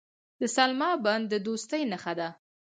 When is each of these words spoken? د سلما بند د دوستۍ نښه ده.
د 0.39 0.41
سلما 0.55 0.91
بند 1.03 1.25
د 1.31 1.33
دوستۍ 1.45 1.81
نښه 1.91 2.13
ده. 2.19 2.29